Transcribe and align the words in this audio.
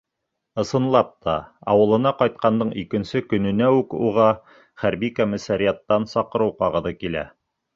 Ысынлап 0.61 1.11
та, 1.25 1.35
ауылына 1.73 2.13
ҡайтҡандың 2.21 2.71
икенсе 2.83 3.21
көнөнә 3.35 3.69
үк 3.83 3.95
уға 4.09 4.27
хәрби 4.85 5.13
комиссариаттан 5.21 6.13
саҡырыу 6.17 6.57
ҡағыҙы 6.65 6.99
килә. 7.05 7.29